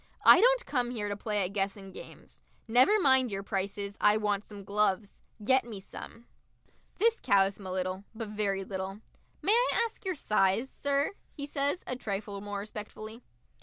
"I 0.25 0.41
don't 0.41 0.65
come 0.65 0.89
here 0.89 1.09
to 1.09 1.15
play 1.15 1.43
at 1.45 1.53
Guessing 1.53 1.91
Games. 1.91 2.41
Never 2.67 2.99
mind 2.99 3.31
your 3.31 3.43
prices. 3.43 3.97
I 4.01 4.17
want 4.17 4.47
some 4.47 4.63
gloves. 4.63 5.21
Get 5.43 5.63
me 5.63 5.79
some!" 5.79 6.25
This 6.97 7.19
cows 7.19 7.59
him 7.59 7.67
a 7.67 7.71
little, 7.71 8.03
but 8.15 8.29
very 8.29 8.63
little. 8.63 9.01
"May 9.43 9.51
I 9.53 9.81
ask 9.85 10.03
your 10.03 10.15
size, 10.15 10.71
sir?" 10.71 11.11
he 11.33 11.45
says, 11.45 11.83
a 11.85 11.95
trifle 11.95 12.41
more 12.41 12.57
respectfully. 12.57 13.21